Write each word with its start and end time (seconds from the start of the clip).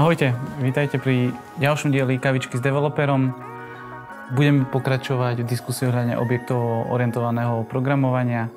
Ahojte, 0.00 0.32
vítajte 0.64 0.96
pri 0.96 1.28
ďalšom 1.60 1.92
dieli 1.92 2.16
Kavičky 2.16 2.56
s 2.56 2.64
developerom. 2.64 3.36
Budeme 4.32 4.64
pokračovať 4.64 5.44
v 5.44 5.46
diskusii 5.52 5.92
ohľadne 5.92 6.16
objektov 6.16 6.88
orientovaného 6.88 7.68
programovania. 7.68 8.48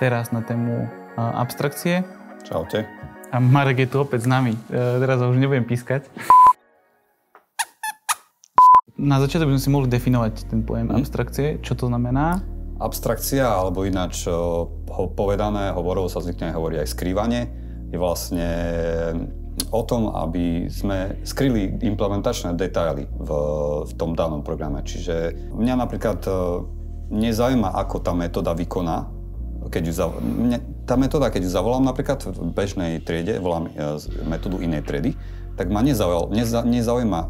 Teraz 0.00 0.32
na 0.32 0.40
tému 0.40 0.88
abstrakcie. 1.20 2.00
Čaute. 2.48 2.88
A 3.28 3.36
Marek 3.36 3.84
je 3.84 3.92
tu 3.92 4.00
opäť 4.00 4.24
s 4.24 4.28
nami. 4.32 4.56
E, 4.56 4.96
teraz 4.96 5.20
ho 5.20 5.28
už 5.28 5.36
nebudem 5.36 5.68
pískať. 5.68 6.08
Na 8.96 9.20
začiatok 9.20 9.52
by 9.52 9.60
sme 9.60 9.64
si 9.68 9.68
mohli 9.68 9.92
definovať 9.92 10.48
ten 10.48 10.64
pojem 10.64 10.88
hmm. 10.88 10.96
abstrakcie. 10.96 11.60
Čo 11.60 11.76
to 11.76 11.92
znamená? 11.92 12.40
Abstrakcia, 12.80 13.44
alebo 13.44 13.84
ináč 13.84 14.24
povedané, 15.12 15.76
hovorov 15.76 16.08
sa 16.08 16.24
zvykne 16.24 16.56
hovoriť 16.56 16.78
aj 16.80 16.88
skrývanie, 16.88 17.42
je 17.92 18.00
vlastne 18.00 18.48
o 19.70 19.82
tom, 19.82 20.14
aby 20.14 20.70
sme 20.70 21.18
skryli 21.26 21.82
implementačné 21.82 22.54
detaily 22.54 23.10
v, 23.10 23.30
v 23.86 23.92
tom 23.98 24.14
danom 24.14 24.40
programe. 24.46 24.82
Čiže 24.86 25.34
mňa 25.54 25.74
napríklad 25.74 26.20
e, 26.26 26.30
nezaujíma, 27.10 27.74
ako 27.74 27.96
tá 28.02 28.12
metóda 28.14 28.54
vykoná, 28.54 29.10
keď 29.66 29.82
ju 29.90 29.92
zav... 29.94 30.10
mňa, 30.22 30.86
tá 30.86 30.94
metóda, 30.94 31.30
keď 31.34 31.46
ju 31.46 31.50
zavolám 31.50 31.82
napríklad 31.82 32.22
v 32.22 32.54
bežnej 32.54 33.02
triede, 33.02 33.42
volám 33.42 33.66
e, 33.74 33.98
metódu 34.26 34.62
inej 34.62 34.86
triedy, 34.86 35.10
tak 35.58 35.72
ma 35.72 35.82
nezaujíma, 35.82 36.30
neza, 36.30 36.60
nezaujíma, 36.62 37.20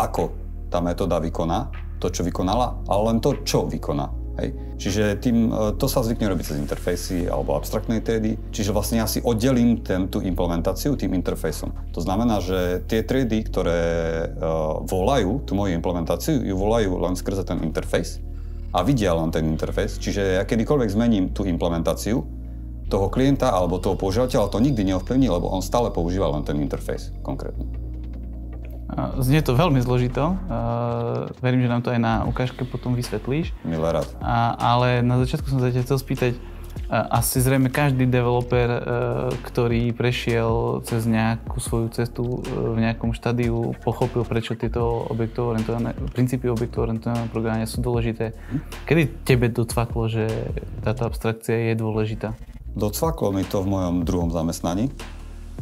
ako 0.00 0.32
tá 0.72 0.80
metóda 0.80 1.20
vykoná 1.20 1.68
to, 2.00 2.10
čo 2.10 2.24
vykonala, 2.24 2.84
ale 2.88 3.02
len 3.12 3.18
to, 3.20 3.36
čo 3.44 3.68
vykoná. 3.68 4.23
Hej. 4.34 4.48
Čiže 4.82 5.04
tým, 5.22 5.50
e, 5.50 5.78
to 5.78 5.86
sa 5.86 6.02
zvykne 6.02 6.26
robiť 6.26 6.44
cez 6.44 6.56
interfejsy 6.58 7.30
alebo 7.30 7.54
abstraktnej 7.54 8.02
triedy. 8.02 8.34
Čiže 8.50 8.74
vlastne 8.74 8.98
ja 8.98 9.06
si 9.06 9.22
oddelím 9.22 9.86
ten, 9.86 10.10
tú 10.10 10.18
implementáciu 10.18 10.98
tým 10.98 11.14
interfejsom. 11.14 11.94
To 11.94 12.00
znamená, 12.02 12.42
že 12.42 12.82
tie 12.90 13.06
triedy, 13.06 13.46
ktoré 13.46 13.82
uh, 14.26 14.82
volajú 14.82 15.46
tú 15.46 15.54
moju 15.54 15.78
implementáciu, 15.78 16.42
ju 16.42 16.54
volajú 16.58 16.98
len 16.98 17.14
skrze 17.14 17.46
ten 17.46 17.62
interfejs 17.62 18.18
a 18.74 18.82
vidia 18.82 19.14
len 19.14 19.30
ten 19.30 19.46
interfejs. 19.46 20.02
Čiže 20.02 20.42
ja 20.42 20.42
kedykoľvek 20.42 20.90
zmením 20.90 21.24
tú 21.30 21.46
implementáciu 21.46 22.26
toho 22.90 23.06
klienta 23.08 23.54
alebo 23.54 23.78
toho 23.78 23.94
používateľa, 23.94 24.50
to 24.50 24.58
nikdy 24.58 24.82
neovplyvní, 24.90 25.30
lebo 25.30 25.46
on 25.50 25.62
stále 25.62 25.94
používa 25.94 26.30
len 26.34 26.42
ten 26.42 26.58
interfejs 26.58 27.14
konkrétny. 27.22 27.83
Znie 29.18 29.42
to 29.42 29.58
veľmi 29.58 29.82
zložito. 29.82 30.38
Verím, 31.42 31.66
že 31.66 31.70
nám 31.70 31.82
to 31.82 31.90
aj 31.90 32.00
na 32.00 32.22
ukážke 32.24 32.62
potom 32.62 32.94
vysvetlíš. 32.94 33.50
Milé 33.66 33.88
rád. 33.90 34.06
A, 34.22 34.54
ale 34.54 35.02
na 35.02 35.18
začiatku 35.18 35.50
som 35.50 35.58
sa 35.58 35.74
ťa 35.74 35.82
chcel 35.82 35.98
spýtať, 35.98 36.32
asi 36.90 37.38
zrejme 37.42 37.70
každý 37.70 38.06
developer, 38.06 38.66
ktorý 39.46 39.94
prešiel 39.94 40.82
cez 40.86 41.06
nejakú 41.06 41.58
svoju 41.62 41.90
cestu 41.94 42.42
v 42.44 42.76
nejakom 42.76 43.14
štádiu, 43.14 43.74
pochopil, 43.82 44.22
prečo 44.26 44.54
tieto 44.58 45.06
objektov 45.10 45.54
orientované, 45.54 45.94
princípy 46.12 46.50
objektov 46.50 46.90
orientovaného 46.90 47.30
programovania 47.30 47.70
sú 47.70 47.82
dôležité. 47.82 48.34
Kedy 48.84 49.26
tebe 49.26 49.50
docvaklo, 49.50 50.06
že 50.10 50.26
táto 50.82 51.08
abstrakcia 51.08 51.72
je 51.72 51.74
dôležitá? 51.78 52.34
Docvaklo 52.74 53.30
mi 53.30 53.46
to 53.46 53.62
v 53.62 53.70
mojom 53.70 53.94
druhom 54.02 54.30
zamestnaní 54.34 54.90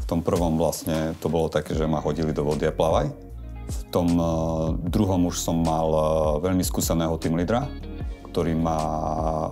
v 0.03 0.05
tom 0.11 0.21
prvom 0.21 0.59
vlastne 0.59 1.15
to 1.23 1.31
bolo 1.31 1.47
také, 1.47 1.79
že 1.79 1.87
ma 1.87 2.03
hodili 2.03 2.35
do 2.35 2.43
vody 2.43 2.67
a 2.67 2.75
plavaj. 2.75 3.15
V 3.63 3.83
tom 3.95 4.09
uh, 4.19 4.75
druhom 4.75 5.31
už 5.31 5.39
som 5.39 5.63
mal 5.63 5.89
uh, 5.95 6.05
veľmi 6.43 6.67
skúseného 6.67 7.15
tým 7.23 7.39
lídra, 7.39 7.71
ktorý 8.27 8.59
ma 8.59 8.81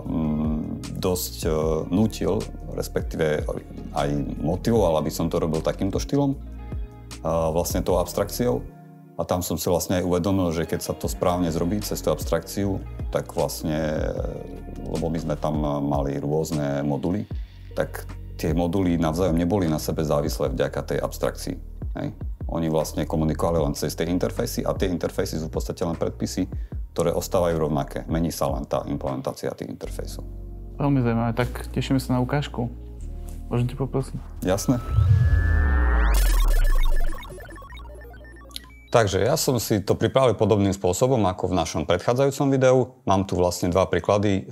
um, 0.03 0.77
dosť 0.99 1.35
uh, 1.47 1.55
nutil, 1.87 2.43
respektíve 2.75 3.47
aj 3.95 4.09
motivoval, 4.43 4.99
aby 4.99 5.15
som 5.15 5.31
to 5.31 5.39
robil 5.39 5.63
takýmto 5.63 6.03
štýlom, 6.03 6.35
vlastne 7.27 7.83
tou 7.83 7.99
abstrakciou. 7.99 8.63
A 9.19 9.27
tam 9.27 9.45
som 9.45 9.61
si 9.61 9.69
vlastne 9.69 10.01
aj 10.01 10.07
uvedomil, 10.07 10.49
že 10.55 10.65
keď 10.65 10.81
sa 10.81 10.95
to 10.97 11.05
správne 11.05 11.53
zrobí 11.53 11.83
cez 11.85 12.01
tú 12.01 12.09
abstrakciu, 12.09 12.81
tak 13.13 13.35
vlastne, 13.37 13.77
lebo 14.81 15.13
my 15.13 15.19
sme 15.21 15.35
tam 15.37 15.61
mali 15.61 16.17
rôzne 16.17 16.81
moduly, 16.87 17.29
tak 17.77 18.09
tie 18.41 18.57
moduly 18.57 18.97
navzájom 18.97 19.37
neboli 19.37 19.69
na 19.69 19.77
sebe 19.77 20.01
závislé 20.01 20.49
vďaka 20.49 20.81
tej 20.89 20.99
abstrakcii. 21.05 21.57
Hej. 22.01 22.17
Oni 22.49 22.73
vlastne 22.73 23.05
komunikovali 23.05 23.61
len 23.61 23.77
cez 23.77 23.93
tie 23.93 24.09
interfejsy 24.09 24.65
a 24.65 24.73
tie 24.73 24.89
interfejsy 24.89 25.37
sú 25.37 25.53
v 25.53 25.55
podstate 25.61 25.85
len 25.85 25.95
predpisy, 26.01 26.49
ktoré 26.97 27.13
ostávajú 27.13 27.61
rovnaké. 27.61 28.09
Mení 28.09 28.33
sa 28.33 28.49
len 28.49 28.65
tá 28.65 28.83
implementácia 28.89 29.53
tých 29.53 29.69
interfejsov. 29.69 30.25
Veľmi 30.81 31.05
zaujímavé, 31.05 31.37
tak 31.37 31.69
tešíme 31.77 32.01
sa 32.01 32.17
na 32.17 32.25
ukážku. 32.25 32.73
Môžem 33.53 33.69
ti 33.69 33.77
poprosiť? 33.77 34.17
Jasné. 34.41 34.81
Takže 38.91 39.23
ja 39.23 39.39
som 39.39 39.55
si 39.63 39.79
to 39.87 39.95
pripravil 39.95 40.35
podobným 40.35 40.75
spôsobom 40.75 41.23
ako 41.31 41.55
v 41.55 41.59
našom 41.63 41.83
predchádzajúcom 41.87 42.47
videu. 42.51 42.79
Mám 43.07 43.31
tu 43.31 43.39
vlastne 43.39 43.71
dva 43.71 43.87
príklady. 43.87 44.51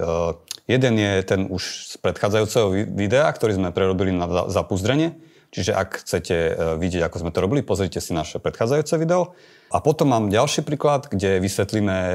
Jeden 0.68 1.00
je 1.00 1.24
ten 1.24 1.48
už 1.48 1.88
z 1.88 1.94
predchádzajúceho 2.04 2.92
videa, 2.92 3.24
ktorý 3.32 3.56
sme 3.56 3.72
prerobili 3.72 4.12
na 4.12 4.28
zapúzdrenie. 4.52 5.16
Čiže 5.48 5.72
ak 5.72 6.04
chcete 6.04 6.36
e, 6.36 6.52
vidieť, 6.76 7.08
ako 7.08 7.24
sme 7.24 7.32
to 7.32 7.40
robili, 7.40 7.64
pozrite 7.64 8.04
si 8.04 8.12
naše 8.12 8.36
predchádzajúce 8.36 9.00
video. 9.00 9.32
A 9.72 9.80
potom 9.80 10.12
mám 10.12 10.28
ďalší 10.28 10.60
príklad, 10.68 11.08
kde 11.08 11.40
vysvetlíme 11.40 11.96
e, 11.96 12.14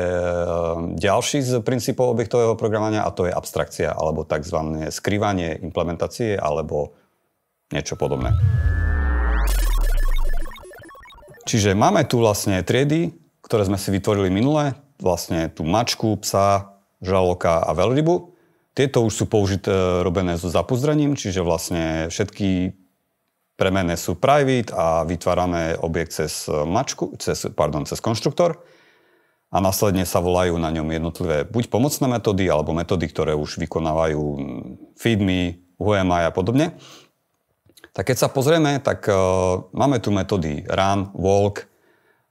ďalší 1.02 1.41
z 1.41 1.52
princípov 1.66 2.14
objektového 2.14 2.53
programovania 2.53 3.02
a 3.02 3.09
to 3.09 3.25
je 3.25 3.34
abstrakcia 3.34 3.90
alebo 3.90 4.22
tzv. 4.22 4.85
skrývanie 4.94 5.58
implementácie 5.66 6.38
alebo 6.38 6.94
niečo 7.74 7.97
podobné. 7.97 8.38
Čiže 11.50 11.74
máme 11.74 12.06
tu 12.06 12.22
vlastne 12.22 12.62
triedy, 12.62 13.18
ktoré 13.41 13.66
sme 13.66 13.81
si 13.81 13.90
vytvorili 13.90 14.30
minule, 14.30 14.78
vlastne 15.02 15.50
tú 15.50 15.66
mačku, 15.66 16.22
psa, 16.22 16.78
žaloka 17.02 17.66
a 17.66 17.74
veľrybu. 17.74 18.33
Tieto 18.73 19.06
už 19.06 19.13
sú 19.13 19.25
použité, 19.29 19.69
robené 20.01 20.34
so 20.38 20.50
zapuzdrením, 20.50 21.13
čiže 21.13 21.45
vlastne 21.45 22.09
všetky 22.09 22.73
premené 23.53 23.94
sú 23.94 24.17
private 24.17 24.73
a 24.73 25.06
vytvárame 25.06 25.78
objekt 25.78 26.17
cez 26.17 26.50
mačku, 26.50 27.13
cez, 27.22 27.45
pardon, 27.53 27.85
cez 27.85 28.01
konštruktor 28.01 28.57
a 29.53 29.61
následne 29.61 30.01
sa 30.09 30.17
volajú 30.17 30.57
na 30.57 30.73
ňom 30.73 30.89
jednotlivé 30.89 31.45
buď 31.45 31.69
pomocné 31.69 32.09
metódy, 32.09 32.50
alebo 32.50 32.73
metódy, 32.73 33.06
ktoré 33.06 33.38
už 33.38 33.61
vykonávajú 33.61 34.22
feedme, 34.97 35.61
UMI 35.78 36.25
a 36.25 36.34
podobne. 36.34 36.73
Tak 37.94 38.09
keď 38.09 38.17
sa 38.17 38.34
pozrieme, 38.34 38.81
tak 38.81 39.05
uh, 39.05 39.69
máme 39.69 40.01
tu 40.01 40.09
metódy 40.09 40.66
run, 40.66 41.13
walk. 41.13 41.69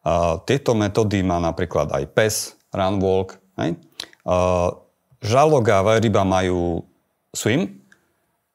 Uh, 0.02 0.42
tieto 0.42 0.74
metódy 0.74 1.22
má 1.22 1.38
napríklad 1.38 1.94
aj 1.94 2.10
PES, 2.10 2.34
run, 2.74 2.98
walk. 2.98 3.38
Hej? 3.62 3.78
Uh, 4.26 4.82
žalok 5.22 5.64
a 5.70 5.80
majú 6.26 6.84
swim. 7.32 7.80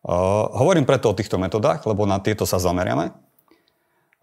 Uh, 0.08 0.48
hovorím 0.56 0.88
preto 0.88 1.12
o 1.12 1.18
týchto 1.18 1.40
metodách, 1.40 1.84
lebo 1.84 2.08
na 2.08 2.20
tieto 2.22 2.48
sa 2.48 2.62
zameriame. 2.62 3.12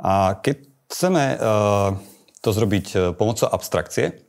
A 0.00 0.38
keď 0.40 0.64
chceme 0.88 1.24
uh, 1.36 1.96
to 2.44 2.50
zrobiť 2.52 3.16
pomocou 3.16 3.48
abstrakcie, 3.48 4.20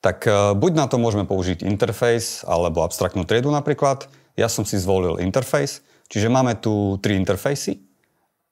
tak 0.00 0.22
uh, 0.28 0.54
buď 0.54 0.72
na 0.76 0.86
to 0.86 1.02
môžeme 1.02 1.26
použiť 1.26 1.66
interface 1.66 2.46
alebo 2.46 2.86
abstraktnú 2.86 3.26
triedu 3.26 3.50
napríklad. 3.50 4.06
Ja 4.36 4.46
som 4.46 4.62
si 4.62 4.76
zvolil 4.78 5.18
interface, 5.18 5.82
čiže 6.12 6.30
máme 6.30 6.60
tu 6.60 7.00
tri 7.02 7.16
interfejsy. 7.16 7.80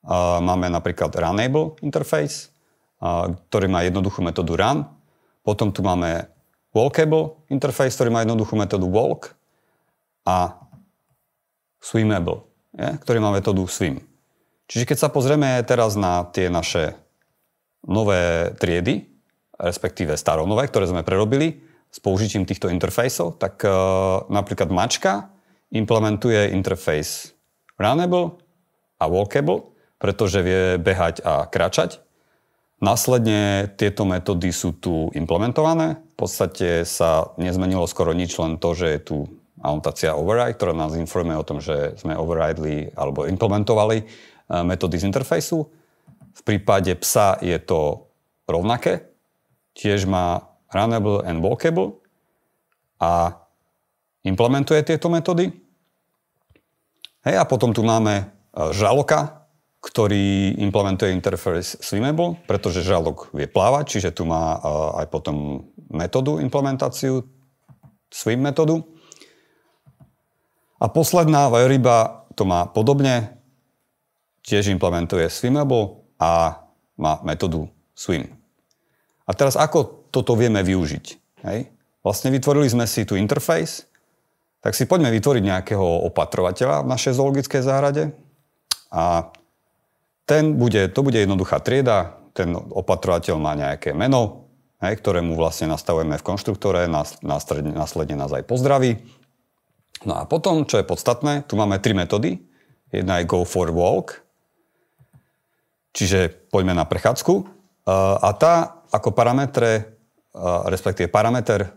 Uh, 0.04 0.40
máme 0.42 0.68
napríklad 0.68 1.14
Runable 1.16 1.80
interface, 1.80 2.52
uh, 3.00 3.32
ktorý 3.48 3.70
má 3.70 3.84
jednoduchú 3.86 4.20
metódu 4.20 4.56
run. 4.56 4.84
Potom 5.44 5.72
tu 5.72 5.84
máme 5.84 6.33
walkable 6.74 7.46
interface, 7.48 7.94
ktorý 7.94 8.10
má 8.10 8.20
jednoduchú 8.26 8.58
metódu 8.58 8.84
walk 8.90 9.32
a 10.26 10.58
swimmable, 11.78 12.44
je, 12.74 12.88
ktorý 13.00 13.18
má 13.22 13.30
metódu 13.30 13.62
swim. 13.70 14.02
Čiže 14.66 14.84
keď 14.90 14.98
sa 14.98 15.08
pozrieme 15.12 15.62
teraz 15.62 15.94
na 15.94 16.26
tie 16.28 16.50
naše 16.50 16.98
nové 17.84 18.52
triedy, 18.56 19.06
respektíve 19.54 20.18
staronové, 20.18 20.66
ktoré 20.68 20.90
sme 20.90 21.06
prerobili 21.06 21.62
s 21.92 22.02
použitím 22.02 22.42
týchto 22.42 22.66
interfejsov, 22.72 23.38
tak 23.38 23.62
uh, 23.62 24.26
napríklad 24.26 24.72
mačka 24.72 25.30
implementuje 25.70 26.50
interface 26.50 27.36
runnable 27.78 28.40
a 28.98 29.04
walkable, 29.06 29.74
pretože 30.00 30.42
vie 30.42 30.80
behať 30.80 31.22
a 31.22 31.46
kráčať. 31.46 32.03
Následne 32.82 33.70
tieto 33.78 34.02
metódy 34.02 34.50
sú 34.50 34.74
tu 34.74 35.08
implementované. 35.14 36.02
V 36.14 36.26
podstate 36.26 36.82
sa 36.82 37.30
nezmenilo 37.38 37.86
skoro 37.86 38.10
nič, 38.10 38.34
len 38.42 38.58
to, 38.58 38.74
že 38.74 38.86
je 38.98 39.00
tu 39.00 39.16
anotácia 39.64 40.12
override, 40.12 40.58
ktorá 40.58 40.76
nás 40.76 40.92
informuje 40.98 41.38
o 41.40 41.46
tom, 41.46 41.58
že 41.62 41.96
sme 41.96 42.12
overrideli 42.18 42.92
alebo 42.92 43.24
implementovali 43.24 43.98
e, 44.02 44.04
metódy 44.66 45.00
z 45.00 45.08
interfejsu. 45.08 45.64
V 46.34 46.40
prípade 46.44 46.92
psa 47.00 47.40
je 47.40 47.56
to 47.62 48.10
rovnaké. 48.44 49.08
Tiež 49.72 50.04
má 50.04 50.44
runnable 50.68 51.24
and 51.24 51.40
walkable 51.40 52.02
a 53.00 53.40
implementuje 54.26 54.84
tieto 54.84 55.08
metódy. 55.08 55.48
Hej, 57.24 57.40
a 57.40 57.44
potom 57.48 57.72
tu 57.72 57.80
máme 57.80 58.20
e, 58.20 58.24
žaloka, 58.76 59.43
ktorý 59.84 60.56
implementuje 60.64 61.12
interface 61.12 61.76
Swimmable, 61.84 62.40
pretože 62.48 62.80
žalok 62.80 63.28
vie 63.36 63.44
plávať, 63.44 64.00
čiže 64.00 64.16
tu 64.16 64.24
má 64.24 64.56
aj 64.96 65.12
potom 65.12 65.68
metódu 65.92 66.40
implementáciu, 66.40 67.28
Swim 68.08 68.40
metódu. 68.40 68.80
A 70.80 70.88
posledná 70.88 71.52
Vajoriba 71.52 72.24
to 72.32 72.48
má 72.48 72.64
podobne, 72.64 73.36
tiež 74.40 74.72
implementuje 74.72 75.28
Swimmable 75.28 76.00
a 76.16 76.64
má 76.96 77.20
metódu 77.20 77.68
Swim. 77.92 78.32
A 79.28 79.36
teraz 79.36 79.52
ako 79.52 80.08
toto 80.08 80.32
vieme 80.32 80.64
využiť? 80.64 81.06
Hej? 81.44 81.68
Vlastne 82.00 82.32
vytvorili 82.32 82.72
sme 82.72 82.88
si 82.88 83.04
tu 83.04 83.20
interface, 83.20 83.84
tak 84.64 84.72
si 84.72 84.88
poďme 84.88 85.12
vytvoriť 85.12 85.42
nejakého 85.44 86.08
opatrovateľa 86.08 86.88
v 86.88 86.90
našej 86.92 87.12
zoologickej 87.20 87.60
záhrade 87.60 88.16
a 88.88 89.28
ten 90.24 90.56
bude, 90.56 90.88
to 90.88 91.00
bude 91.04 91.20
jednoduchá 91.20 91.60
trieda, 91.60 92.16
ten 92.32 92.56
opatrovateľ 92.56 93.36
má 93.38 93.52
nejaké 93.54 93.92
meno, 93.92 94.50
hej, 94.80 94.98
ktoré 95.00 95.20
mu 95.20 95.38
vlastne 95.38 95.70
nastavujeme 95.70 96.18
v 96.18 96.26
konštruktore, 96.26 96.90
následne, 96.90 97.72
následne 97.72 98.16
nás 98.18 98.32
aj 98.32 98.44
pozdraví. 98.48 99.00
No 100.04 100.20
a 100.20 100.28
potom, 100.28 100.68
čo 100.68 100.80
je 100.80 100.84
podstatné, 100.84 101.48
tu 101.48 101.56
máme 101.56 101.80
tri 101.80 101.96
metódy. 101.96 102.42
Jedna 102.92 103.18
je 103.18 103.28
go 103.28 103.42
for 103.48 103.72
walk, 103.72 104.22
čiže 105.96 106.30
poďme 106.52 106.76
na 106.76 106.84
prechádzku. 106.84 107.34
A 108.20 108.30
tá 108.36 108.84
ako 108.92 109.10
parametre, 109.10 109.98
respektíve 110.70 111.10
parameter 111.10 111.66
e, 111.66 111.70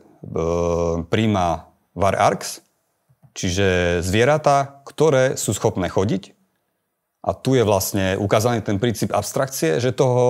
príjma 1.10 1.74
var 1.98 2.14
arcs, 2.14 2.62
čiže 3.34 4.00
zvieratá, 4.06 4.82
ktoré 4.86 5.34
sú 5.34 5.58
schopné 5.58 5.90
chodiť, 5.90 6.37
a 7.22 7.32
tu 7.34 7.58
je 7.58 7.64
vlastne 7.66 8.16
ukázaný 8.18 8.62
ten 8.62 8.78
princíp 8.78 9.12
abstrakcie, 9.12 9.82
že 9.82 9.96
toho 9.96 10.22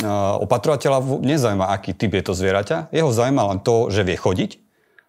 eh, 0.00 0.08
opatrovateľa 0.44 1.20
nezaujíma, 1.20 1.68
aký 1.72 1.92
typ 1.92 2.16
je 2.16 2.24
to 2.24 2.32
zvieraťa. 2.34 2.92
Jeho 2.92 3.10
zaujíma 3.12 3.42
len 3.54 3.58
to, 3.60 3.92
že 3.92 4.06
vie 4.06 4.16
chodiť 4.16 4.50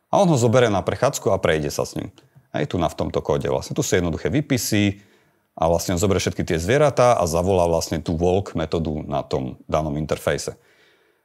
a 0.09 0.21
on 0.21 0.27
ho 0.29 0.37
zoberie 0.37 0.73
na 0.73 0.81
prechádzku 0.81 1.29
a 1.29 1.41
prejde 1.41 1.69
sa 1.69 1.85
s 1.85 1.97
ním. 1.97 2.09
Aj 2.49 2.65
tu 2.65 2.81
na 2.81 2.89
v 2.89 2.97
tomto 2.97 3.21
kóde. 3.21 3.45
Vlastne 3.45 3.77
tu 3.77 3.85
sú 3.85 3.93
jednoduché 3.93 4.33
výpisy 4.33 5.05
a 5.53 5.69
vlastne 5.69 5.93
on 5.93 6.01
zoberie 6.01 6.17
všetky 6.17 6.41
tie 6.41 6.57
zvieratá 6.57 7.13
a 7.13 7.23
zavolá 7.29 7.69
vlastne 7.69 8.01
tú 8.01 8.17
walk 8.17 8.57
metódu 8.57 9.05
na 9.05 9.21
tom 9.21 9.61
danom 9.69 9.93
interfejse. 10.01 10.57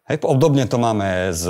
Hej, 0.05 0.20
obdobne 0.20 0.69
to 0.69 0.77
máme 0.77 1.32
s, 1.32 1.49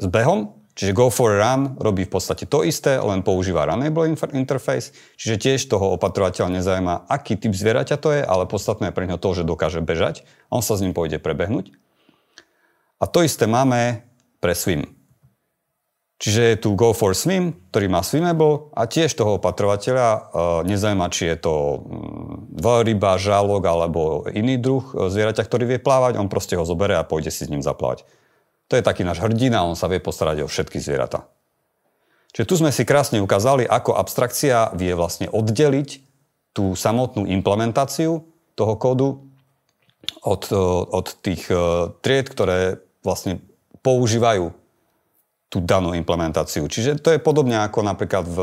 s 0.00 0.06
behom, 0.08 0.61
Čiže 0.72 0.96
Go 0.96 1.12
for 1.12 1.36
Run 1.36 1.76
robí 1.76 2.08
v 2.08 2.12
podstate 2.16 2.48
to 2.48 2.64
isté, 2.64 2.96
len 2.96 3.20
používa 3.20 3.68
Runable 3.68 4.08
interface, 4.32 4.96
čiže 5.20 5.36
tiež 5.36 5.60
toho 5.68 6.00
opatrovateľa 6.00 6.48
nezaujíma, 6.48 7.12
aký 7.12 7.36
typ 7.36 7.52
zvieraťa 7.52 8.00
to 8.00 8.08
je, 8.16 8.24
ale 8.24 8.48
podstatné 8.48 8.88
je 8.88 8.96
pre 8.96 9.04
neho 9.04 9.20
to, 9.20 9.36
že 9.36 9.44
dokáže 9.44 9.84
bežať 9.84 10.24
a 10.48 10.56
on 10.56 10.64
sa 10.64 10.72
s 10.72 10.80
ním 10.80 10.96
pôjde 10.96 11.20
prebehnúť. 11.20 11.76
A 13.02 13.04
to 13.04 13.20
isté 13.20 13.44
máme 13.44 14.00
pre 14.40 14.56
Swim. 14.56 14.88
Čiže 16.22 16.42
je 16.54 16.56
tu 16.62 16.78
Go 16.78 16.94
for 16.94 17.18
Swim, 17.18 17.50
ktorý 17.74 17.90
má 17.90 18.00
Swimmable 18.06 18.70
a 18.78 18.86
tiež 18.86 19.10
toho 19.18 19.42
opatrovateľa 19.42 20.06
e, 20.06 20.20
nezaujíma, 20.70 21.10
či 21.10 21.34
je 21.34 21.36
to 21.42 21.82
mm, 21.82 22.62
veľryba, 22.62 23.18
žálok 23.18 23.62
alebo 23.66 24.00
iný 24.30 24.54
druh 24.54 24.86
e, 24.94 25.10
zvieraťa, 25.10 25.42
ktorý 25.42 25.66
vie 25.66 25.78
plávať, 25.82 26.22
on 26.22 26.30
proste 26.30 26.54
ho 26.54 26.62
zoberie 26.62 26.94
a 26.94 27.02
pôjde 27.02 27.34
si 27.34 27.42
s 27.42 27.50
ním 27.50 27.58
zaplávať. 27.58 28.06
To 28.72 28.80
je 28.80 28.88
taký 28.88 29.04
náš 29.04 29.20
hrdina, 29.20 29.68
on 29.68 29.76
sa 29.76 29.84
vie 29.84 30.00
postarať 30.00 30.48
o 30.48 30.48
všetky 30.48 30.80
zvieratá. 30.80 31.28
Čiže 32.32 32.48
tu 32.48 32.54
sme 32.56 32.72
si 32.72 32.88
krásne 32.88 33.20
ukázali, 33.20 33.68
ako 33.68 34.00
abstrakcia 34.00 34.72
vie 34.72 34.96
vlastne 34.96 35.28
oddeliť 35.28 36.00
tú 36.56 36.72
samotnú 36.72 37.28
implementáciu 37.28 38.24
toho 38.56 38.74
kódu 38.80 39.20
od, 40.24 40.42
od 40.88 41.06
tých 41.20 41.52
e, 41.52 41.92
tried, 42.00 42.32
ktoré 42.32 42.80
vlastne 43.04 43.44
používajú 43.84 44.56
tú 45.52 45.60
danú 45.60 45.92
implementáciu. 45.92 46.64
Čiže 46.64 46.96
to 47.04 47.12
je 47.12 47.20
podobne 47.20 47.60
ako 47.60 47.84
napríklad 47.84 48.24
v, 48.24 48.38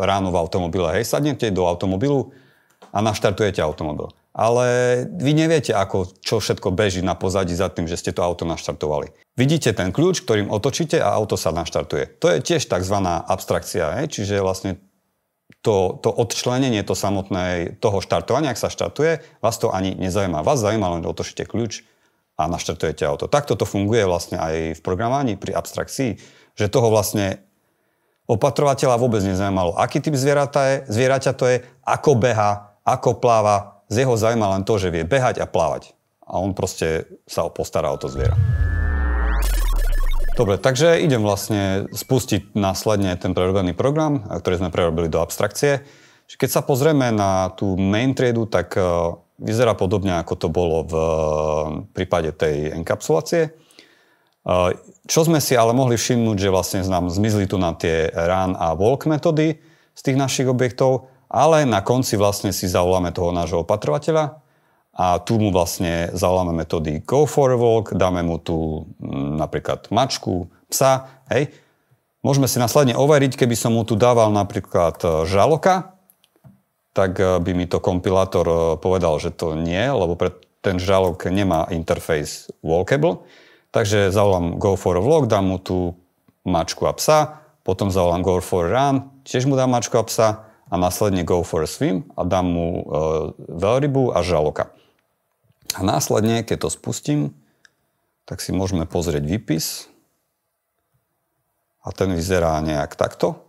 ráno 0.00 0.32
v 0.32 0.40
automobile. 0.40 0.96
Hej, 0.96 1.12
sadnete 1.12 1.52
do 1.52 1.68
automobilu 1.68 2.32
a 2.96 3.04
naštartujete 3.04 3.60
automobil 3.60 4.08
ale 4.36 4.66
vy 5.08 5.32
neviete, 5.32 5.72
ako, 5.72 6.12
čo 6.20 6.44
všetko 6.44 6.68
beží 6.76 7.00
na 7.00 7.16
pozadí 7.16 7.56
za 7.56 7.72
tým, 7.72 7.88
že 7.88 7.96
ste 7.96 8.12
to 8.12 8.20
auto 8.20 8.44
naštartovali. 8.44 9.08
Vidíte 9.32 9.72
ten 9.72 9.96
kľúč, 9.96 10.28
ktorým 10.28 10.52
otočíte 10.52 11.00
a 11.00 11.16
auto 11.16 11.40
sa 11.40 11.56
naštartuje. 11.56 12.20
To 12.20 12.28
je 12.28 12.44
tiež 12.44 12.68
tzv. 12.68 12.96
abstrakcia, 13.04 13.96
hej? 13.96 14.12
čiže 14.12 14.44
vlastne 14.44 14.76
to, 15.64 15.96
to 16.04 16.12
odčlenenie 16.12 16.84
to 16.84 16.92
samotné 16.92 17.80
toho 17.80 18.04
štartovania, 18.04 18.52
ak 18.52 18.60
sa 18.60 18.68
štartuje, 18.68 19.24
vás 19.40 19.56
to 19.56 19.72
ani 19.72 19.96
nezaujíma. 19.96 20.44
Vás 20.44 20.60
zaujíma 20.60 21.00
len, 21.00 21.08
otočíte 21.08 21.48
kľúč 21.48 21.88
a 22.36 22.44
naštartujete 22.44 23.08
auto. 23.08 23.32
Takto 23.32 23.56
to 23.56 23.64
funguje 23.64 24.04
vlastne 24.04 24.36
aj 24.36 24.76
v 24.76 24.80
programovaní 24.84 25.40
pri 25.40 25.56
abstrakcii, 25.56 26.20
že 26.52 26.68
toho 26.68 26.92
vlastne 26.92 27.40
opatrovateľa 28.28 29.00
vôbec 29.00 29.24
nezaujímalo, 29.24 29.80
aký 29.80 30.04
typ 30.04 30.12
zvieratá 30.12 30.76
je, 30.76 30.76
zvieraťa 30.92 31.32
to 31.32 31.44
je, 31.48 31.56
ako 31.88 32.20
beha, 32.20 32.76
ako 32.84 33.16
pláva, 33.22 33.75
z 33.86 34.02
jeho 34.02 34.14
zaujíma 34.18 34.58
len 34.58 34.62
to, 34.66 34.78
že 34.78 34.90
vie 34.90 35.06
behať 35.06 35.42
a 35.42 35.46
plávať. 35.46 35.94
A 36.26 36.42
on 36.42 36.58
proste 36.58 37.06
sa 37.30 37.46
postará 37.46 37.94
o 37.94 37.98
to 37.98 38.10
zviera. 38.10 38.34
Dobre, 40.36 40.60
takže 40.60 41.00
idem 41.00 41.24
vlastne 41.24 41.88
spustiť 41.96 42.52
následne 42.52 43.16
ten 43.16 43.32
prerobený 43.32 43.72
program, 43.72 44.20
ktorý 44.20 44.60
sme 44.60 44.74
prerobili 44.74 45.08
do 45.08 45.24
abstrakcie. 45.24 45.80
Keď 46.28 46.50
sa 46.50 46.60
pozrieme 46.60 47.08
na 47.08 47.54
tú 47.56 47.78
main 47.78 48.12
triedu, 48.12 48.44
tak 48.44 48.76
e, 48.76 48.82
vyzerá 49.40 49.72
podobne, 49.72 50.20
ako 50.20 50.34
to 50.36 50.48
bolo 50.52 50.84
v 50.84 50.94
e, 50.94 51.06
prípade 51.96 52.36
tej 52.36 52.74
enkapsulácie. 52.76 53.56
Čo 55.10 55.20
sme 55.26 55.42
si 55.42 55.58
ale 55.58 55.74
mohli 55.74 55.98
všimnúť, 55.98 56.38
že 56.38 56.54
vlastne 56.54 56.80
nám 56.86 57.10
zmizli 57.10 57.50
tu 57.50 57.58
na 57.58 57.74
tie 57.74 58.14
run 58.14 58.54
a 58.54 58.78
walk 58.78 59.10
metódy 59.10 59.58
z 59.90 60.00
tých 60.06 60.14
našich 60.14 60.46
objektov 60.46 61.10
ale 61.26 61.66
na 61.66 61.82
konci 61.82 62.14
vlastne 62.14 62.54
si 62.54 62.70
zavoláme 62.70 63.10
toho 63.10 63.34
nášho 63.34 63.66
opatrovateľa 63.66 64.38
a 64.96 65.20
tu 65.20 65.36
mu 65.36 65.52
vlastne 65.52 66.08
zavoláme 66.16 66.56
metódy 66.56 67.04
go 67.04 67.28
for 67.28 67.52
a 67.52 67.58
walk, 67.58 67.92
dáme 67.92 68.24
mu 68.24 68.40
tu 68.40 68.88
mm, 68.96 69.36
napríklad 69.36 69.92
mačku, 69.92 70.48
psa, 70.72 71.20
hej. 71.28 71.52
Môžeme 72.24 72.48
si 72.50 72.58
následne 72.58 72.96
overiť, 72.98 73.38
keby 73.38 73.54
som 73.54 73.76
mu 73.76 73.84
tu 73.84 73.94
dával 73.94 74.32
napríklad 74.32 74.98
e, 75.04 75.08
žaloka, 75.28 75.94
tak 76.96 77.20
e, 77.20 77.38
by 77.38 77.52
mi 77.52 77.68
to 77.68 77.78
kompilátor 77.78 78.46
e, 78.48 78.56
povedal, 78.80 79.20
že 79.20 79.30
to 79.30 79.52
nie, 79.52 79.84
lebo 79.84 80.16
pre 80.16 80.32
ten 80.64 80.80
žalok 80.80 81.28
nemá 81.30 81.68
interface 81.70 82.50
walkable. 82.64 83.22
Takže 83.70 84.10
zavolám 84.10 84.56
go 84.56 84.74
for 84.74 84.96
a 84.96 85.02
walk, 85.04 85.28
dám 85.28 85.44
mu 85.52 85.60
tu 85.60 85.94
mačku 86.42 86.88
a 86.88 86.96
psa, 86.96 87.44
potom 87.62 87.92
zavolám 87.92 88.24
go 88.24 88.40
for 88.40 88.66
a 88.66 88.72
run, 88.72 88.96
tiež 89.28 89.44
mu 89.44 89.54
dám 89.54 89.70
mačku 89.70 89.94
a 90.00 90.08
psa 90.08 90.45
a 90.66 90.74
následne 90.74 91.22
go 91.22 91.46
for 91.46 91.62
a 91.62 91.68
swim 91.70 92.10
a 92.18 92.26
dám 92.26 92.46
mu 92.46 92.68
e, 92.70 92.82
veľrybu 93.38 94.10
a 94.14 94.20
žaloka. 94.26 94.74
A 95.78 95.80
následne, 95.86 96.42
keď 96.42 96.66
to 96.66 96.70
spustím, 96.70 97.20
tak 98.26 98.42
si 98.42 98.50
môžeme 98.50 98.86
pozrieť 98.86 99.22
výpis 99.22 99.86
a 101.86 101.94
ten 101.94 102.10
vyzerá 102.10 102.58
nejak 102.62 102.98
takto. 102.98 103.46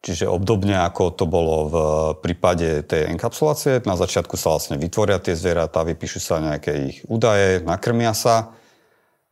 Čiže 0.00 0.32
obdobne 0.32 0.80
ako 0.80 1.12
to 1.12 1.28
bolo 1.28 1.56
v 1.68 1.76
prípade 2.24 2.88
tej 2.88 3.12
enkapsulácie, 3.12 3.84
na 3.84 4.00
začiatku 4.00 4.32
sa 4.32 4.56
vlastne 4.56 4.80
vytvoria 4.80 5.20
tie 5.20 5.36
zvieratá, 5.36 5.84
vypíšu 5.84 6.24
sa 6.24 6.40
nejaké 6.40 6.72
ich 6.88 6.98
údaje, 7.04 7.60
nakrmia 7.60 8.16
sa 8.16 8.56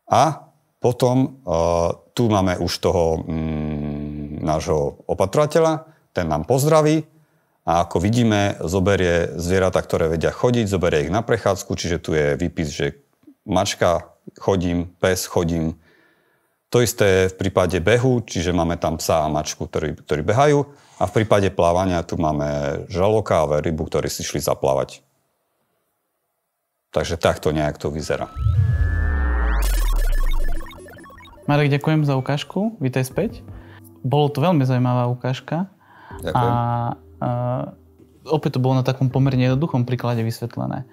a 0.04 0.52
potom 0.76 1.40
uh, 1.48 1.96
tu 2.12 2.28
máme 2.28 2.60
už 2.60 2.72
toho 2.84 3.24
mm, 3.24 4.44
nášho 4.44 5.08
opatrovateľa, 5.08 5.88
ten 6.12 6.28
nám 6.28 6.44
pozdraví 6.44 7.17
a 7.68 7.84
ako 7.84 8.00
vidíme, 8.00 8.56
zoberie 8.64 9.36
zvieratá, 9.36 9.84
ktoré 9.84 10.08
vedia 10.08 10.32
chodiť, 10.32 10.64
zoberie 10.72 11.04
ich 11.04 11.12
na 11.12 11.20
prechádzku, 11.20 11.76
čiže 11.76 12.00
tu 12.00 12.16
je 12.16 12.32
výpis, 12.40 12.72
že 12.72 13.04
mačka, 13.44 14.16
chodím, 14.40 14.88
pes, 14.96 15.28
chodím. 15.28 15.76
To 16.72 16.80
isté 16.80 17.28
v 17.28 17.36
prípade 17.36 17.76
behu, 17.84 18.24
čiže 18.24 18.56
máme 18.56 18.80
tam 18.80 18.96
psa 18.96 19.28
a 19.28 19.28
mačku, 19.28 19.68
ktorí, 19.68 20.00
ktorí 20.00 20.24
behajú. 20.24 20.64
A 20.96 21.04
v 21.04 21.12
prípade 21.20 21.52
plávania 21.52 22.00
tu 22.08 22.16
máme 22.16 22.82
žaloka 22.88 23.44
a 23.44 23.60
rybu, 23.60 23.84
ktorí 23.84 24.08
si 24.08 24.24
šli 24.24 24.40
zaplávať. 24.40 25.04
Takže 26.96 27.20
takto 27.20 27.52
nejak 27.52 27.76
to 27.76 27.92
vyzerá. 27.92 28.32
Marek, 31.44 31.68
ďakujem 31.68 32.08
za 32.08 32.16
ukážku. 32.16 32.80
Vítaj 32.80 33.12
späť. 33.12 33.44
Bolo 34.00 34.32
to 34.32 34.40
veľmi 34.40 34.64
zaujímavá 34.64 35.12
ukážka. 35.12 35.68
Ďakujem. 36.24 36.52
A 36.52 37.07
opäť 38.28 38.58
to 38.58 38.62
bolo 38.62 38.78
na 38.78 38.84
takom 38.86 39.10
pomerne 39.10 39.50
jednoduchom 39.50 39.84
príklade 39.88 40.22
vysvetlené. 40.22 40.86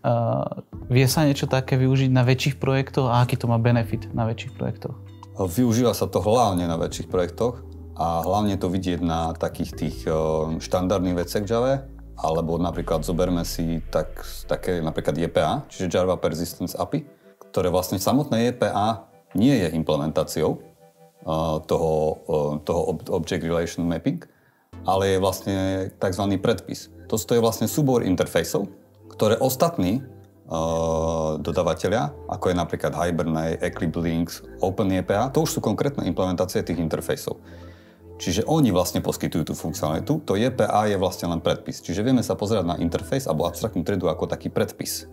Uh, 0.00 0.64
vie 0.88 1.04
sa 1.04 1.28
niečo 1.28 1.44
také 1.44 1.76
využiť 1.76 2.08
na 2.08 2.24
väčších 2.24 2.56
projektoch 2.56 3.12
a 3.12 3.20
aký 3.20 3.36
to 3.36 3.44
má 3.44 3.60
benefit 3.60 4.08
na 4.16 4.24
väčších 4.24 4.56
projektoch? 4.56 4.96
Využíva 5.36 5.92
sa 5.92 6.08
to 6.08 6.24
hlavne 6.24 6.64
na 6.64 6.80
väčších 6.80 7.12
projektoch 7.12 7.60
a 8.00 8.24
hlavne 8.24 8.56
to 8.56 8.72
vidieť 8.72 9.00
na 9.04 9.36
takých 9.36 9.70
tých 9.76 9.96
štandardných 10.56 11.20
veciach 11.20 11.44
Java 11.44 11.84
alebo 12.20 12.60
napríklad 12.60 13.04
zoberme 13.04 13.44
si 13.48 13.80
tak, 13.88 14.24
také 14.44 14.84
napríklad 14.84 15.16
JPA, 15.16 15.64
čiže 15.72 15.88
Java 15.88 16.20
Persistence 16.20 16.76
API, 16.76 17.04
ktoré 17.52 17.72
vlastne 17.72 17.96
samotné 17.96 18.52
JPA 18.52 19.08
nie 19.32 19.56
je 19.56 19.72
implementáciou 19.72 20.60
uh, 20.60 21.58
toho, 21.64 21.92
uh, 22.28 22.52
toho 22.60 22.80
Object 23.16 23.42
Relation 23.44 23.88
Mapping, 23.88 24.20
ale 24.86 25.16
je 25.16 25.18
vlastne 25.18 25.56
tzv. 25.98 26.24
predpis. 26.38 26.88
To 27.10 27.18
je 27.18 27.42
vlastne 27.42 27.66
súbor 27.66 28.06
interfejsov, 28.06 28.70
ktoré 29.10 29.34
ostatní 29.42 29.98
uh, 30.46 31.38
ako 32.30 32.44
je 32.50 32.56
napríklad 32.56 32.92
Hibernate, 32.94 33.58
Eclipse 33.58 33.98
Links, 33.98 34.34
OpenEPA, 34.62 35.34
to 35.34 35.42
už 35.42 35.58
sú 35.58 35.60
konkrétne 35.62 36.06
implementácie 36.06 36.62
tých 36.62 36.78
interfejsov. 36.78 37.38
Čiže 38.20 38.44
oni 38.44 38.68
vlastne 38.68 39.00
poskytujú 39.00 39.48
tú 39.48 39.54
funkcionalitu, 39.56 40.20
to 40.28 40.36
JPA 40.36 40.92
je 40.92 41.00
vlastne 41.00 41.32
len 41.32 41.40
predpis. 41.40 41.80
Čiže 41.80 42.04
vieme 42.04 42.20
sa 42.20 42.36
pozerať 42.36 42.68
na 42.68 42.76
interfejs 42.76 43.24
alebo 43.24 43.48
abstraktnú 43.48 43.80
triedu 43.80 44.12
ako 44.12 44.28
taký 44.28 44.52
predpis. 44.52 45.08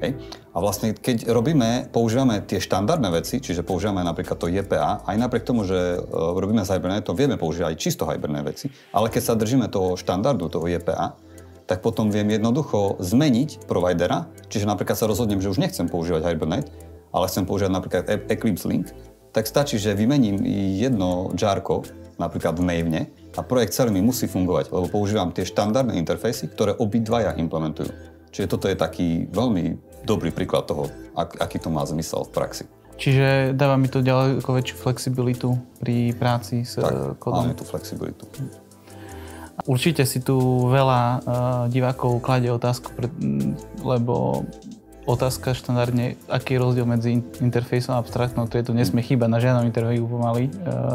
Hej. 0.00 0.16
A 0.50 0.58
vlastne 0.58 0.96
keď 0.96 1.28
robíme, 1.28 1.92
používame 1.92 2.40
tie 2.40 2.56
štandardné 2.56 3.08
veci, 3.12 3.38
čiže 3.38 3.60
používame 3.60 4.00
napríklad 4.00 4.40
to 4.40 4.48
JPA, 4.48 5.04
aj 5.04 5.16
napriek 5.20 5.44
tomu, 5.44 5.68
že 5.68 6.00
uh, 6.00 6.36
robíme 6.40 6.64
z 6.64 6.80
to 7.04 7.12
vieme 7.12 7.36
používať 7.36 7.76
aj 7.76 7.76
čisto 7.76 8.08
Hibernate 8.08 8.48
veci, 8.48 8.66
ale 8.96 9.12
keď 9.12 9.22
sa 9.22 9.34
držíme 9.36 9.68
toho 9.68 10.00
štandardu, 10.00 10.48
toho 10.48 10.64
JPA, 10.64 11.20
tak 11.68 11.84
potom 11.84 12.10
viem 12.10 12.26
jednoducho 12.32 12.98
zmeniť 12.98 13.68
providera, 13.68 14.26
čiže 14.50 14.66
napríklad 14.66 14.98
sa 14.98 15.06
rozhodnem, 15.06 15.38
že 15.38 15.52
už 15.52 15.62
nechcem 15.62 15.86
používať 15.86 16.26
Hibernate, 16.32 16.72
ale 17.12 17.28
chcem 17.30 17.44
používať 17.46 17.72
napríklad 17.76 18.04
e- 18.08 18.26
Eclipse 18.26 18.66
Link, 18.66 18.90
tak 19.30 19.46
stačí, 19.46 19.78
že 19.78 19.94
vymením 19.94 20.42
jedno 20.74 21.30
jarko 21.38 21.86
napríklad 22.18 22.58
v 22.58 22.62
Mavene, 22.66 23.02
a 23.38 23.40
projekt 23.40 23.72
celý 23.72 23.94
mi 23.94 24.02
musí 24.02 24.26
fungovať, 24.26 24.74
lebo 24.74 24.90
používam 24.90 25.30
tie 25.30 25.46
štandardné 25.46 25.96
interfejsy, 25.96 26.50
ktoré 26.52 26.74
obidvaja 26.76 27.32
implementujú. 27.38 27.88
Čiže 28.30 28.46
toto 28.50 28.66
je 28.68 28.76
taký 28.76 29.30
veľmi 29.30 29.89
dobrý 30.04 30.30
príklad 30.34 30.66
toho, 30.66 30.88
ak, 31.14 31.40
aký 31.40 31.58
to 31.60 31.68
má 31.68 31.84
zmysel 31.86 32.24
v 32.26 32.32
praxi. 32.32 32.64
Čiže 33.00 33.56
dáva 33.56 33.80
mi 33.80 33.88
to 33.88 34.04
ďaleko 34.04 34.44
väčšiu 34.44 34.76
flexibilitu 34.76 35.56
pri 35.80 36.12
práci 36.12 36.68
s 36.68 36.76
tak, 36.76 36.92
eh, 36.92 37.16
kodom. 37.16 37.48
máme 37.48 37.56
tú 37.56 37.64
flexibilitu. 37.64 38.28
Určite 39.68 40.08
si 40.08 40.24
tu 40.24 40.40
veľa 40.72 41.00
uh, 41.04 41.20
divákov 41.68 42.24
kladie 42.24 42.48
otázku, 42.48 42.96
pre, 42.96 43.12
lebo 43.84 44.48
otázka 45.08 45.56
štandardne, 45.56 46.16
aký 46.28 46.56
je 46.56 46.60
rozdiel 46.60 46.86
medzi 46.86 47.20
interfejsom 47.40 47.96
a 47.96 48.00
abstraktnou 48.00 48.46
triedou, 48.46 48.76
nesmie 48.76 49.02
chýbať 49.02 49.28
na 49.28 49.38
žiadnom 49.42 49.64
interviu 49.64 50.04
pomaly 50.06 50.48
e, 50.48 50.50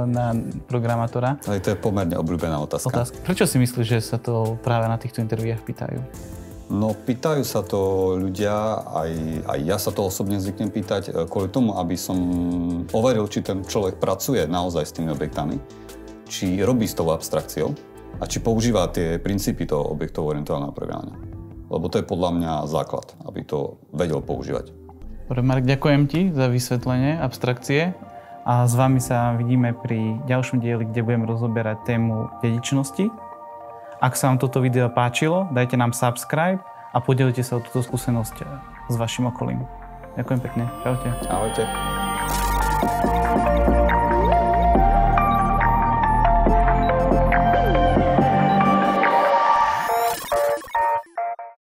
na 0.08 0.32
programátora. 0.70 1.42
Ale 1.44 1.60
to 1.60 1.74
je 1.74 1.78
pomerne 1.78 2.16
obľúbená 2.16 2.56
otázka. 2.64 2.90
otázka. 2.90 3.16
Prečo 3.26 3.46
si 3.50 3.58
myslíš, 3.60 3.86
že 3.86 4.00
sa 4.00 4.18
to 4.22 4.56
práve 4.62 4.88
na 4.88 4.96
týchto 4.96 5.20
interviách 5.20 5.62
pýtajú? 5.66 6.00
No, 6.66 6.98
pýtajú 6.98 7.46
sa 7.46 7.62
to 7.62 8.14
ľudia, 8.18 8.82
aj, 8.90 9.12
aj 9.46 9.60
ja 9.62 9.78
sa 9.78 9.94
to 9.94 10.10
osobne 10.10 10.42
zvyknem 10.42 10.74
pýtať, 10.74 11.14
e, 11.14 11.30
kvôli 11.30 11.54
tomu, 11.54 11.78
aby 11.78 11.94
som 11.94 12.18
overil, 12.90 13.30
či 13.30 13.46
ten 13.46 13.62
človek 13.62 14.02
pracuje 14.02 14.50
naozaj 14.50 14.84
s 14.90 14.96
tými 14.98 15.14
objektami, 15.14 15.62
či 16.26 16.66
robí 16.66 16.90
s 16.90 16.98
tou 16.98 17.14
abstrakciou 17.14 17.70
a 18.18 18.26
či 18.26 18.42
používa 18.42 18.90
tie 18.90 19.22
princípy 19.22 19.70
toho 19.70 19.94
objektovo 19.94 20.34
orientovaného 20.34 20.74
programovania 20.74 21.36
lebo 21.70 21.90
to 21.90 22.02
je 22.02 22.06
podľa 22.06 22.32
mňa 22.38 22.54
základ, 22.70 23.14
aby 23.26 23.42
to 23.46 23.82
vedel 23.90 24.22
používať. 24.22 24.70
Dobre, 25.26 25.42
Mark, 25.42 25.64
ďakujem 25.66 26.04
ti 26.06 26.22
za 26.30 26.46
vysvetlenie 26.46 27.18
abstrakcie 27.18 27.98
a 28.46 28.70
s 28.70 28.74
vami 28.78 29.02
sa 29.02 29.34
vidíme 29.34 29.74
pri 29.74 30.22
ďalšom 30.30 30.62
dieli, 30.62 30.86
kde 30.86 31.02
budeme 31.02 31.26
rozoberať 31.26 31.82
tému 31.90 32.30
dedičnosti. 32.46 33.10
Ak 34.06 34.14
sa 34.14 34.30
vám 34.30 34.38
toto 34.38 34.62
video 34.62 34.86
páčilo, 34.86 35.50
dajte 35.50 35.82
nám 35.82 35.90
subscribe 35.90 36.62
a 36.94 37.02
podelite 37.02 37.42
sa 37.42 37.58
o 37.58 37.64
túto 37.66 37.82
skúsenosť 37.82 38.38
s 38.86 38.94
vašim 39.02 39.26
okolím. 39.26 39.66
Ďakujem 40.14 40.40
pekne. 40.46 40.70
Čaute. 40.86 41.10
Ahojte. 41.26 41.66